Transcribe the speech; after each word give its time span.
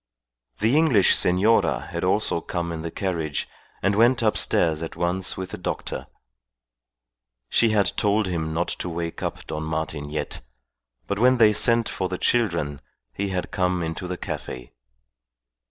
The 0.57 0.75
English 0.75 1.15
senora 1.15 1.89
had 1.91 2.03
also 2.03 2.41
come 2.41 2.71
in 2.71 2.81
the 2.81 2.89
carriage, 2.89 3.47
and 3.83 3.93
went 3.93 4.23
upstairs 4.23 4.81
at 4.81 4.95
once 4.95 5.37
with 5.37 5.51
the 5.51 5.59
doctor. 5.59 6.07
She 7.51 7.69
had 7.69 7.95
told 7.95 8.25
him 8.25 8.51
not 8.51 8.69
to 8.79 8.89
wake 8.89 9.21
up 9.21 9.45
Don 9.45 9.61
Martin 9.61 10.09
yet; 10.09 10.41
but 11.05 11.19
when 11.19 11.37
they 11.37 11.53
sent 11.53 11.87
for 11.87 12.09
the 12.09 12.17
children 12.17 12.81
he 13.13 13.27
had 13.29 13.51
come 13.51 13.83
into 13.83 14.07
the 14.07 14.17
cafe. 14.17 14.73